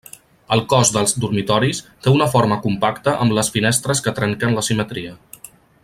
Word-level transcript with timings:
El 0.55 0.61
cos 0.71 0.91
dels 0.95 1.11
dormitoris 1.25 1.81
té 2.07 2.13
una 2.13 2.29
forma 2.33 2.57
compacta 2.65 3.13
amb 3.27 3.37
les 3.41 3.53
finestres 3.59 4.03
que 4.07 4.15
trenquen 4.21 4.57
la 4.59 4.65
simetria. 4.71 5.15